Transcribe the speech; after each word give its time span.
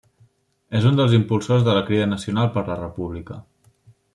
És 0.79 0.87
un 0.91 0.97
dels 0.99 1.13
impulsors 1.17 1.67
de 1.67 1.77
la 1.79 1.83
Crida 1.91 2.09
Nacional 2.15 2.51
per 2.57 2.65
la 2.71 2.79
República. 2.83 3.39